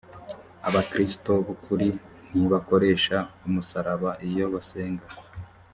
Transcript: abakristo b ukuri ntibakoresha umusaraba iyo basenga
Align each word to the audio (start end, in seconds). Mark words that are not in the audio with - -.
abakristo 0.67 1.31
b 1.45 1.47
ukuri 1.55 1.87
ntibakoresha 2.29 3.17
umusaraba 3.47 4.11
iyo 4.27 4.45
basenga 4.53 5.05